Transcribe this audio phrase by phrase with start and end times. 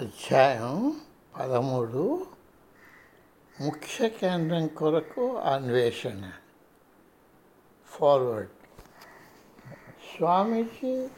[0.00, 1.00] అధ్యాయం
[1.38, 2.26] పదమూడు.
[3.60, 6.32] ముఖ్య కేంద్రం కొరకు అన్వేషణ.
[7.86, 8.50] ఫార్వర్డ్
[10.16, 11.08] స్వామీజీ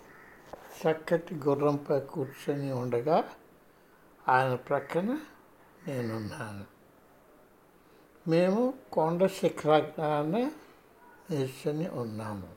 [0.83, 3.25] చక్కటి గుర్రంపై కూర్చొని ఉండగా
[4.29, 5.19] ఆయన ప్రక్కన
[5.89, 6.65] నేనున్నాను.
[8.31, 10.51] మేము కొండ శిఖరాగ్రాన
[11.31, 12.49] నిల్చొని ఉన్నాము.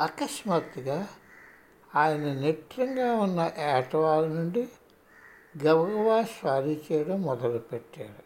[0.00, 1.08] అకస్మాత్తుగా
[1.94, 4.68] ఆయన నిట్రంగా ఉన్న ఏటవాల నుండి
[5.66, 8.24] గబగబా స్వారీ చేయడం మొదలుపెట్టాడు.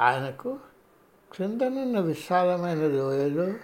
[0.00, 0.58] ఆయనకు
[1.32, 3.54] క్రిందనున్న విశాలమైన లోయలో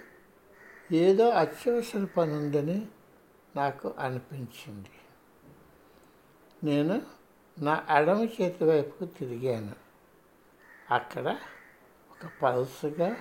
[0.91, 2.87] ఏదో అత్యవసర పని ఉందని
[3.55, 4.89] నాకు అనిపించింది.
[6.63, 7.01] నేను
[7.59, 9.75] నా ఎడమ చేతి వైపుకు తిరిగాను.
[10.93, 11.37] అక్కడ
[12.11, 13.15] ఒక పలసగా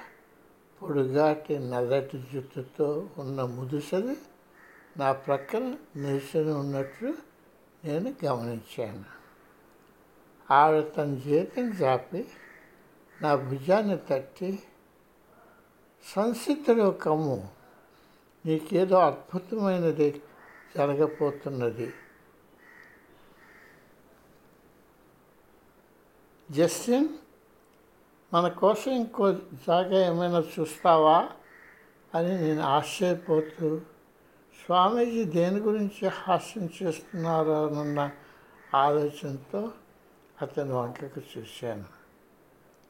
[0.82, 4.16] పొడుగాటి నల్లటి జుట్టుతో ఉన్న ముదుసరి
[4.98, 7.14] నా ప్రక్కన నిలుచుని ఉన్నట్లు
[7.84, 9.04] నేను గమనించాను.
[10.52, 12.28] ఆవిడ తన జీవితం జాపి
[13.22, 14.62] నా భుజాన్ని తట్టి
[16.14, 17.48] సంసిద్ధలో కమ్ము
[18.46, 20.22] నీకేదో అద్భుతమైనది
[20.76, 21.94] జరగబోతున్నది.
[26.50, 27.08] జస్టిన్
[28.34, 31.28] మన కోసం ఇంకో జాగా ఏమైనా చూస్తావా?
[32.14, 33.80] అని నేను ఆశ్చర్యపోతూ
[34.68, 38.10] స్వామీజీ దేని గురించి హాస్యం చేస్తున్నారోనన్న
[38.74, 39.72] ఆలోచనతో
[40.42, 41.84] అతని వంకకు చూశాను.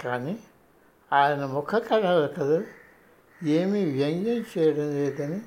[0.00, 0.38] కానీ
[1.12, 2.64] ఆయన ముఖ కళలు
[3.46, 5.40] ఏమీ వ్యంగ్యం చేయడం లేదని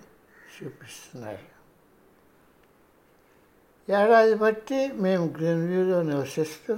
[0.57, 1.51] చూపిస్తున్నారు.
[3.91, 6.77] ఏడాది బట్టి మేము గ్రీన్వ్యూలో నివసిస్తూ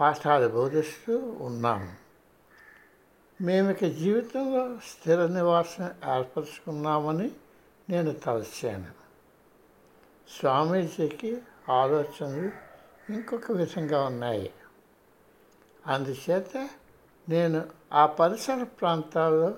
[0.00, 1.92] పాఠాలు బోధిస్తూ ఉన్నాము
[3.40, 7.30] మేము ఇక జీవితంలో స్థిర నివాసం ఏర్పరచుకున్నామని
[7.90, 8.86] నేను తలచాను
[10.28, 12.50] స్వామీజీకి ఆలోచనలు
[13.12, 14.52] ఇంకొక విధంగా ఉన్నాయి.
[15.86, 16.68] అందుచేత
[17.28, 19.54] నేను ఆ పరిసర ప్రాంతాల్లో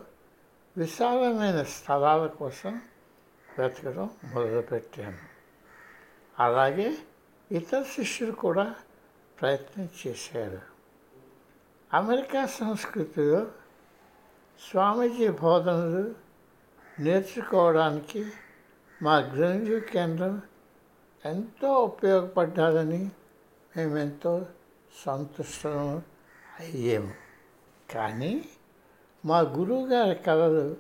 [0.76, 2.80] విశాలమైన స్థలాల కోసం
[3.58, 5.19] వెతకడం మొదలుపెట్టాను.
[6.38, 6.96] అలాగే
[7.52, 8.74] ఇతర శిష్యులు కూడా
[9.40, 10.60] ప్రయత్నం చేశారు.
[11.94, 13.46] అమెరికా సంస్కృతిలో
[14.70, 16.29] స్వామీజీ బోధనలు
[17.00, 18.27] నేర్చుకోవడానికి
[19.03, 20.43] మా గ్రంథు కేంద్రం
[21.25, 23.11] ఎంతో ఉపయోగపడ్డారని
[23.77, 24.47] మేమెంతో
[25.05, 26.03] సంతుష్టం
[26.61, 27.15] అయ్యాము.
[27.94, 28.44] కానీ
[29.25, 30.77] మా గురువుగారి కళలు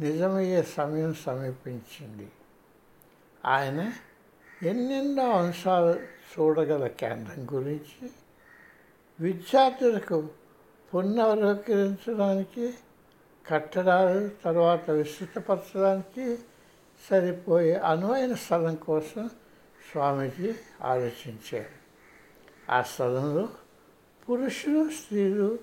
[0.00, 2.30] నిజమయ్యే సమయం సమీపించింది.
[3.44, 3.92] ఆయన
[4.62, 8.10] ఎన్నెన్నో అంశాలు చూడగల కేంద్రం గురించి
[9.20, 10.28] విద్యార్థులకు
[10.94, 12.74] పునరుకరించడానికి
[13.48, 16.38] కట్టడాలు తర్వాత విస్తృతపరచడానికి
[17.10, 19.30] సరిపోయే అనువైన స్థలం కోసం
[19.90, 21.72] స్వామీజీ ఆలోచించారు.
[22.70, 23.48] ఆ స్థలంలో
[24.28, 25.58] పురుషులు స్త్రీలు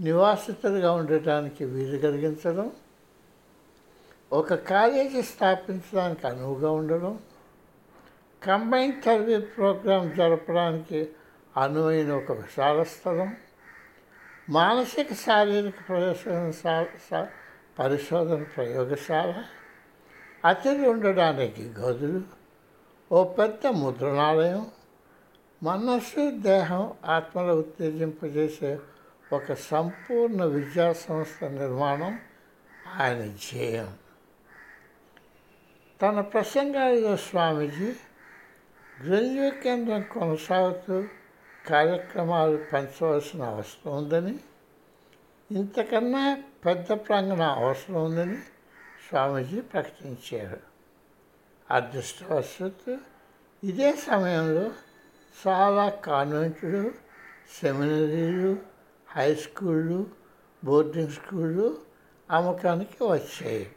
[0.00, 2.72] నివాసితులుగా ఉండటానికి వీలు కలిగించడం
[4.32, 7.18] ఒక కాలేజీ స్థాపించడానికి అనువుగా ఉండడం
[8.42, 11.00] కంబైన్ సర్వీస్ ప్రోగ్రాం జరపడానికి
[11.56, 13.36] అనువైన ఒక విశాల స్థలం
[14.50, 17.26] మానసిక శారీరక ప్రయోజన
[17.78, 19.44] పరిశోధన ప్రయోగశాల
[20.44, 22.22] అతిథి ఉండడానికి గదులు
[23.12, 24.70] ఓ పెద్ద ముద్రణాలయం
[25.62, 28.78] మనస్సు దేహం ఆత్మలో ఉత్తేజింపజేసే
[29.32, 32.18] ఒక సంపూర్ణ విద్యా సంస్థ నిర్మాణం
[32.96, 33.96] ఆయన ధ్యేయం.
[36.02, 37.94] తన ప్రసంగాలలో స్వామీజీ
[39.06, 41.04] గ్రంథు కేంద్రం కొనసాగుతూ
[41.66, 44.38] కార్యక్రమాలు పెంచవలసిన అవసరం ఉందని
[45.50, 48.36] ఇంతకన్నా పెద్ద ప్రాంగణ అవసరం ఉందని
[49.08, 50.60] స్వామీజీ ప్రకటించారు.
[51.70, 52.98] అదృష్టవశత్తు
[53.64, 54.70] ఇదే సమయంలో
[55.46, 56.94] చాలా కాన్వెంట్లు
[57.62, 58.58] సెమినరీలు
[59.10, 60.06] హై స్కూళ్ళు
[60.64, 61.78] బోర్డింగ్ స్కూళ్ళు
[62.30, 63.72] అమ్మకానికి వచ్చాయి.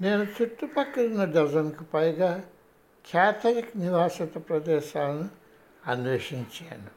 [0.00, 2.44] నేను చుట్టుపక్కల ఉన్న డజన్కు పైగా
[3.10, 5.45] క్యాథలిక్ నివాసిత ప్రదేశాలను
[5.86, 6.90] అన్వేషించాను.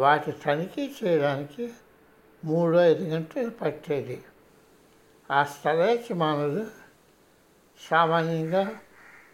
[0.00, 1.72] వాటి తనిఖీ చేయడానికి
[2.44, 4.22] మూడు ఐదు గంటలు పట్టేది.
[5.30, 6.66] ఆ స్థల యజమానులు
[7.90, 8.80] సామాన్యంగా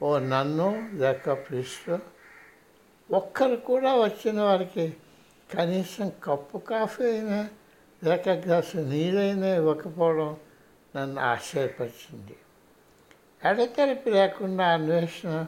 [0.02, 1.98] ఓ నన్ను లేక ప్రిస్టో
[3.10, 4.96] ఒక్కరు కూడా వచ్చిన వారికి
[5.54, 7.48] కనీసం కప్పు కాఫీ అయినా
[8.04, 10.36] లేక గ్లాసు నీరైనా ఇవ్వకపోవడం
[10.96, 12.36] నన్ను ఆశ్చర్యపరిచింది.
[13.44, 15.46] ఎడతెరిపి లేకుండా అన్వేషణ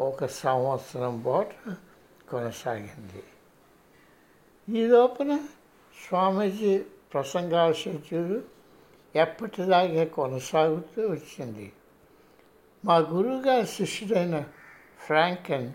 [0.00, 1.85] ఒక సంవత్సరం పాటు
[2.30, 3.22] కొనసాగింది.
[4.78, 5.38] ఈ లోపల
[6.08, 7.72] స్వామీజీ ప్రసంగాల
[9.16, 11.72] ఎప్పటిలాగే కొనసాగుతూ వచ్చింది.
[12.84, 14.44] మా గురువుగారి శిష్యుడైన
[15.06, 15.72] ఫ్రాంకన్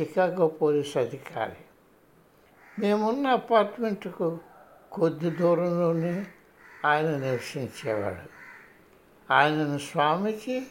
[0.00, 1.56] చికాగో పోలీస్ అధికారి.
[2.78, 4.40] మేమున్న అపార్ట్మెంట్కు
[4.92, 6.26] కొద్ది దూరంలోనే
[6.84, 8.38] ఆయన నివసించేవాడు.
[9.32, 10.66] ఆయనను స్వామీజీ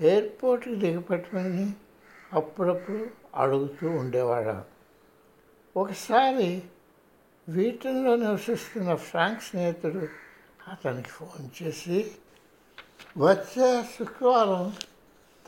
[0.00, 1.72] ఎయిర్పోర్ట్కి దిగపెట్టమని
[2.32, 4.80] అప్పుడప్పుడు అడుగుతూ ఉండేవాడు
[5.78, 6.62] ఒకసారి
[7.48, 10.08] వీటంలో నివసిస్తున్న ఫ్రాంక్ స్నేహితుడు
[10.68, 12.10] అతనికి ఫోన్ చేసి
[13.18, 14.76] వచ్చే శుక్రవారం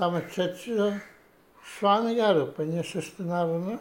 [0.00, 0.90] తమ చర్చిలో
[1.78, 3.78] స్వామి గారు ఉపన్యసిస్తున్నారన్న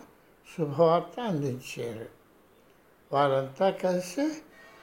[0.57, 2.05] శుభవార్త అందించారు.
[3.11, 4.31] వారంతా కలిసి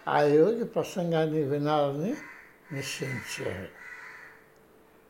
[0.08, 2.16] ఆ యోగి ప్రసంగాన్ని వినాలని
[2.72, 3.68] నిశ్చయించారు.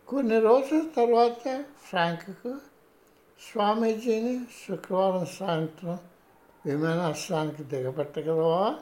[0.08, 2.58] కొన్ని రోజుల తర్వాత ఫ్రాంక్కు
[3.40, 5.98] స్వామీజీని శుక్రవారం సాయంత్రం
[6.66, 8.74] విమానాశ్రయానికి దిగబెట్టగలవా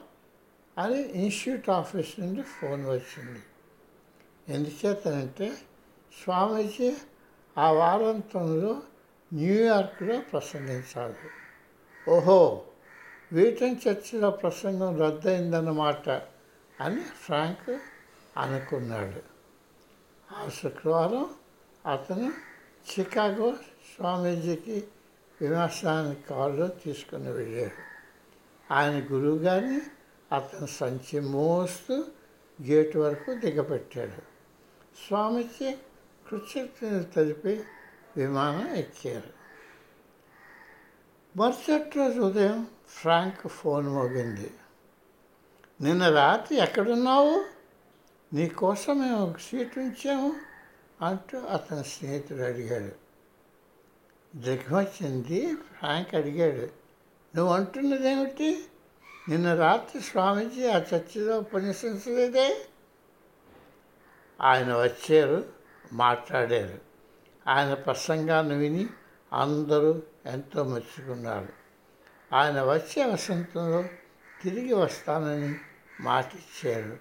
[0.77, 3.39] అని ఇన్స్టిట్యూట్ ఆఫీస్ నుండి ఫోన్ వచ్చింది.
[4.49, 5.57] ఎందుచేతనంటే
[6.23, 6.97] స్వామీజీ
[7.57, 8.81] ఆ వారాంతంలో
[9.33, 11.15] న్యూయార్క్లో ప్రసంగించాలి.
[12.09, 12.63] ఓహో
[13.31, 16.09] వీటన్ చర్చిలో ప్రసంగం రద్దయిందన్నమాట
[16.81, 17.79] అని ఫ్రాంక్
[18.37, 19.21] అనుకున్నాడు.
[20.33, 21.29] ఆ శుక్రవారం
[21.91, 22.33] అతను
[22.91, 23.53] చికాగో
[23.95, 24.87] స్వామీజీకి
[25.41, 27.87] విమర్శనానికి కారులో తీసుకుని వెళ్ళారు.
[28.73, 29.81] ఆయన గురువుగారిని
[30.35, 32.05] అతను సంచి మోస్తూ
[32.61, 34.21] గేటు వరకు దిగపెట్టాడు
[35.07, 35.77] స్వామీజీ
[36.29, 37.63] కృతజ్ఞతలు తెలిపి
[38.17, 39.37] విమానం ఎక్కారు.
[41.37, 44.51] మరుసటి రోజు ఉదయం ఫ్రాంక్ ఫోన్ మోగింది.
[45.81, 47.45] నిన్న రాత్రి ఎక్కడున్నావు?
[48.33, 50.35] నీకోసం మేము ఒక సీట్ ఉంచాము
[51.01, 53.06] అంటూ అతని స్నేహితుడు అడిగాడు.
[54.37, 56.69] దిగ్మొచ్చింది ఫ్రాంక్ అడిగాడు.
[57.35, 58.65] నువ్వు అంటున్నదేమిటి
[59.29, 62.67] నిన్న రాత్రి స్వామీజీ ఆ చర్చిలో ఉపన్యసించలేదే?
[64.41, 65.45] ఆయన వచ్చారు
[65.93, 66.79] మాట్లాడారు.
[67.47, 68.87] ఆయన ప్రసంగాన్ని విని
[69.33, 71.49] అందరూ ఎంతో మెచ్చుకున్నారు.
[72.35, 73.83] ఆయన వచ్చే వసంతంలో
[74.43, 75.55] తిరిగి వస్తానని
[75.99, 76.97] మాటిచ్చారు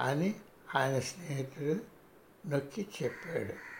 [0.00, 0.34] అని
[0.76, 1.80] ఆయన స్నేహితుడు
[2.48, 3.75] నొక్కి చెప్పాడు.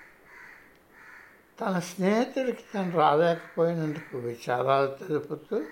[1.60, 5.64] తన స్నేహితుడికి తను రాలేకపోయినందుకు విచారాలు తెలుపుతూ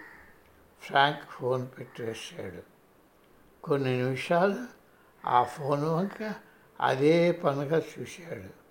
[0.83, 2.63] ఫ్రాంక్ ఫోన్ పెట్టేశాడు.
[3.65, 4.57] కొన్ని నిమిషాలు
[5.27, 6.35] ఆ ఫోన్ వంక
[6.81, 8.65] అదే పనిగా చూశాడు.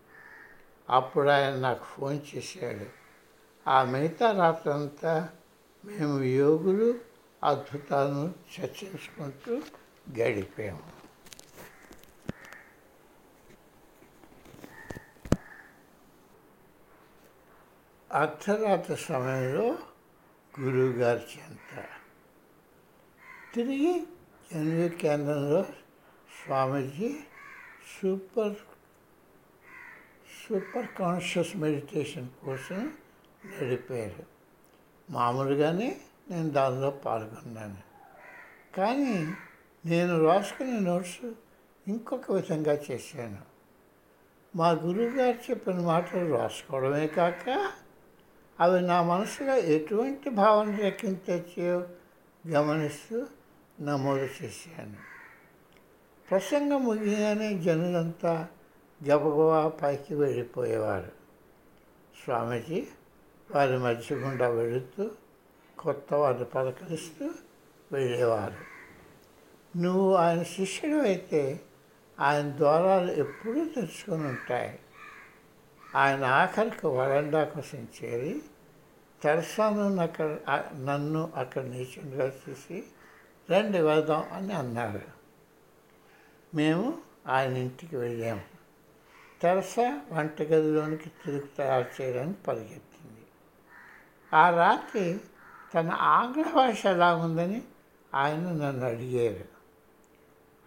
[0.90, 2.86] అప్పుడు ఆయన నాకు ఫోన్ చేశాడు.
[3.70, 5.30] ఆ మిగతా రాత్రంతా
[5.86, 7.00] మేము యోగులు
[7.44, 9.62] అద్భుతాలను చర్చించుకుంటూ
[10.20, 11.03] గడిపాము.
[18.14, 19.78] అర్ధరాత్రి సమయంలో
[20.60, 21.84] గురువుగారి చెంత
[23.56, 24.04] తిరిగి
[24.52, 25.64] ఎనిమిది కేంద్రంలో
[26.46, 27.18] Swamiji
[28.02, 28.54] super
[30.50, 32.94] super conscious meditation కోసం
[33.46, 34.24] నడిపారు
[35.10, 37.78] మామూలుగానే నేను దానిలో పాల్గొన్నాను.
[38.78, 39.34] కానీ
[39.86, 41.32] నేను రాసుకునే నోట్స్
[41.88, 43.42] ఇంకొక విధంగా చేశాను.
[44.56, 47.74] మా గురువుగారు చెప్పిన మాటలు రాసుకోవడమే కాక
[48.60, 51.88] అవి నా మనసులో ఎటువంటి భావన రేకించాయో
[52.48, 53.28] గమనిస్తూ
[53.82, 54.96] నమోదు చేశాను.
[56.30, 58.48] ప్రసంగం ముగియగానే జనులంతా
[59.08, 61.12] గబగబా పైకి వెళ్ళిపోయేవారు.
[62.26, 62.88] స్వామీజీ
[63.52, 65.12] వారి మధ్య గుండా వెళుతూ
[65.80, 67.30] కొత్త వారిని పలకరిస్తూ
[67.92, 68.74] వెళ్ళేవారు.
[69.78, 71.60] నువ్వు ఆయన శిష్యుడు అయితే
[72.20, 74.80] ఆయన ద్వారాలు ఎప్పుడూ తెరుచుకొని ఉంటాయి.
[75.96, 78.42] ఆయన ఆఖరికి వరండా కోసం చేరి
[79.24, 80.38] తెరసాను అక్కడ
[80.76, 82.84] నన్ను అక్కడ నీచుండగా చూసి
[83.52, 85.02] రండి వెళ్దాం అని అన్నారు.
[86.56, 86.98] మేము
[87.28, 88.42] ఆయన ఇంటికి వెళ్ళాము
[89.42, 89.76] తెరస
[90.12, 93.26] వంటగదిలోనికి తిరుగు తయారు చేయడానికి పరిగెత్తింది.
[94.34, 95.22] ఆ రాత్రి
[95.76, 97.62] తన ఆంగ్ల భాష ఎలా ఉందని
[98.14, 99.46] ఆయన నన్ను అడిగారు.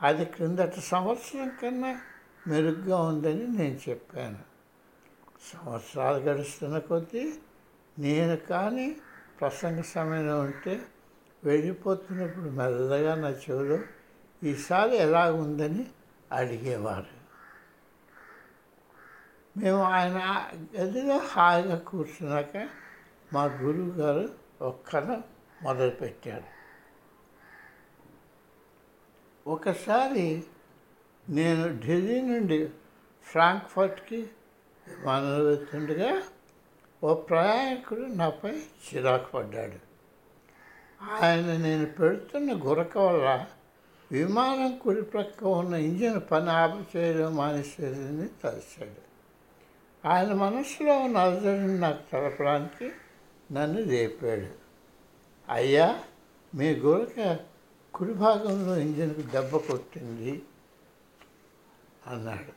[0.03, 2.01] అది క్రిందటి సంవత్సరం కన్నా
[2.47, 4.56] మెరుగ్గా ఉందని నేను చెప్పాను.
[5.43, 7.35] సంవత్సరాలు గడుస్తున్న కొద్దీ
[7.99, 8.97] నేను కానీ
[9.41, 10.83] ప్రసంగ సమయంలో ఉంటే
[11.45, 13.79] వెళ్ళిపోతున్నప్పుడు మెల్లగా నా చెవిలో
[14.43, 15.87] ఈసారి ఎలా ఉందని
[16.33, 17.27] అడిగేవారు.
[19.59, 20.49] మేము ఆయన
[20.81, 22.69] గదిలో హాయిగా కూర్చున్నాక
[23.33, 25.23] మా గురువు గారు ఒక్కన
[25.63, 26.57] మొదలుపెట్టారు.
[29.47, 30.45] ఒకసారి
[31.29, 32.71] నేను ఢిల్లీ నుండి
[33.23, 34.31] ఫ్రాంక్ఫర్ట్కి
[34.89, 36.21] విమానంలో
[37.05, 39.87] ఓ ప్రయాణికుడు నాపై చిరాకు పడ్డాడు.
[41.23, 43.47] ఆయన నేను పెడుతున్న గురక వల్ల
[44.13, 49.07] విమానం కుడి ప్రక్క ఉన్న ఇంజిన్ పని ఆపు చేయడం మానేసేదని తలిచాడు.
[50.09, 52.93] ఆయన మనసులో ఉన్న అలజడిని నాకు తెలపడానికి
[53.53, 54.47] నన్ను రేపాడు
[55.53, 56.01] అయ్యా
[56.55, 57.39] మీ గురక
[57.95, 60.43] కుడి భాగంలో ఇంజిన్కు దెబ్బ కొట్టింది
[62.07, 62.56] అన్నాడు.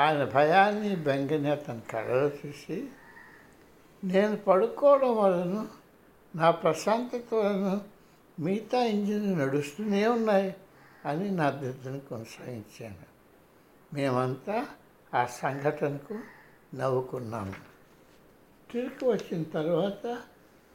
[0.00, 2.88] ఆయన భయాన్ని బెంగని అతను కళ్ళలో చూసి
[4.04, 5.66] నేను పడుకోవడం వలన
[6.36, 7.80] నా ప్రశాంతత వలన
[8.40, 10.56] మిగతా ఇంజిన్ నడుస్తూనే ఉన్నాయి
[11.04, 13.10] అని నా దిద్దుని కొనసాగించాను.
[13.94, 14.66] మేమంతా
[15.14, 16.18] ఆ సంఘటనకు
[16.74, 17.54] నవ్వుకున్నాము.
[18.72, 20.22] తిరిగి వచ్చిన తర్వాత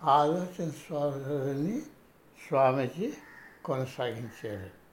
[0.03, 1.82] ఆలోచన స్వామిని
[2.48, 3.13] స్వామీజీ
[3.65, 4.86] కొనసాగించారు.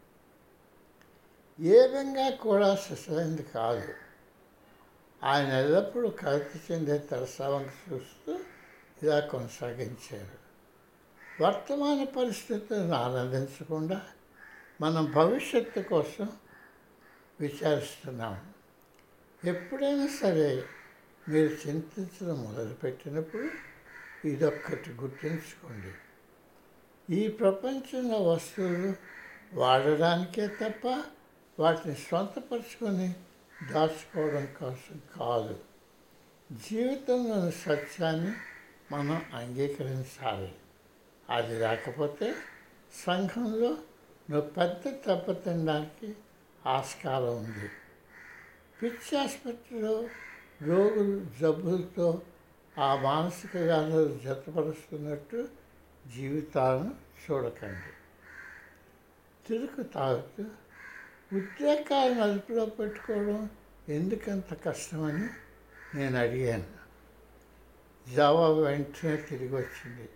[1.63, 4.02] ఏ విధంగా కూడా శిశులైంది కాదు.
[5.25, 8.39] ఆయన ఎల్లప్పుడూ కలత చెందే తరసావంక చూస్తూ
[9.03, 10.43] ఇలా కొనసాగించారు.
[11.43, 14.03] వర్తమాన పరిస్థితులను ఆనందించకుండా
[14.81, 16.29] మనం భవిష్యత్తు కోసం
[17.41, 18.53] విచారిస్తున్నాం.
[19.45, 20.65] ఎప్పుడైనా సరే
[21.29, 23.49] మీరు చింతించడం మొదలుపెట్టినప్పుడు
[24.29, 25.95] ఇదొక్కటి గుర్తుంచుకోండి.
[27.15, 28.93] ఈ ప్రపంచంలో వస్తువులు
[29.55, 31.03] వాడడానికే తప్ప
[31.59, 33.15] వాటిని స్వంతపరుచుకొని
[33.71, 35.61] దాచుకోవడం కోసం కాదు.
[36.53, 38.33] జీవితంలోని సత్యాన్ని
[38.93, 40.55] మనం అంగీకరించాలి.
[41.31, 42.35] అది రాకపోతే
[43.07, 43.69] సంఘంలో
[44.31, 46.15] నువ్వు పెద్ద దెబ్బ తినడానికి
[46.67, 47.71] ఆస్కారం ఉంది.
[48.83, 50.09] పిచ్చి ఆసుపత్రిలో
[50.63, 52.23] రోగులు జబ్బులతో
[52.79, 55.49] ఆ మానసిక వ్యాధులు జతపరుస్తున్నట్టు
[56.15, 56.95] జీవితాలను
[57.31, 57.93] చూడకండి.
[59.49, 60.45] తిరుగు తాగుతూ
[61.33, 63.51] ఉద్రేకాలను అదుపులో పెట్టుకోవడం
[63.89, 65.29] ఎందుకంత కష్టమని
[65.97, 66.83] నేను అడిగాను.
[68.15, 70.09] జవాబు వెంటనే తిరిగి వచ్చింది.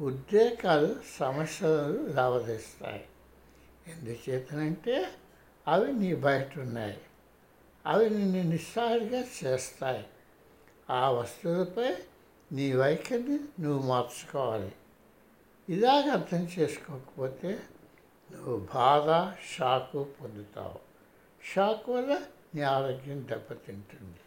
[0.00, 3.04] ఉద్రేకాలు సమస్యలు లావదీస్తాయి
[3.86, 5.10] ఎందుచేతనంటే
[5.68, 7.00] అవి నీ బయట ఉన్నాయి.
[7.86, 10.06] అవి నిన్ను నిస్సారిగా చేస్తాయి.
[10.90, 11.96] ఆ వస్తువులపై
[12.52, 14.72] నీ వైఖరిని నువ్వు మార్చుకోవాలి.
[15.68, 17.62] ఇలాగ అర్థం చేసుకోకపోతే
[18.32, 19.08] నువ్వు బాధ
[19.52, 20.78] షాకు పొందుతావు.
[21.52, 22.22] షాక్ వల్ల
[22.54, 24.20] నీ ఆరోగ్యం దెబ్బతింటుంది.